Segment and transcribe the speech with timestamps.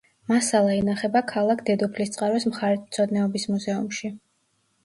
[0.29, 4.13] მასალა ინახება ქალაქ დედოფლისწყაროს მხარეთმცოდნეობის მუზეუმში.